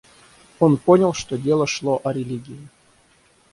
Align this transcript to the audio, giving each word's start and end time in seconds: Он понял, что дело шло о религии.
Он 0.57 0.77
понял, 0.77 1.13
что 1.13 1.37
дело 1.37 1.67
шло 1.67 2.01
о 2.03 2.11
религии. 2.11 2.67